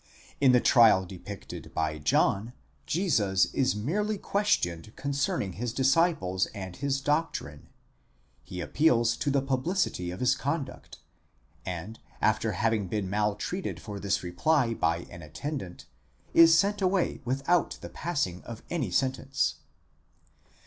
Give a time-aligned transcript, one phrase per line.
[0.39, 2.53] In the trial depicted by John,
[2.87, 6.99] Jesus is merely questioned concerning his disciples and his.
[7.01, 7.69] doctrine,
[8.43, 10.97] he appeals to the publicity of his conduct,
[11.67, 15.85] and after having been maltreated for this reply by an attendant
[16.33, 19.57] (ὑπηρέτης), is sent away without the passing of any sentence.